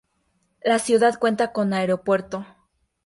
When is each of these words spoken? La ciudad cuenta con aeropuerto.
La 0.63 0.79
ciudad 0.79 1.19
cuenta 1.19 1.51
con 1.51 1.73
aeropuerto. 1.73 2.43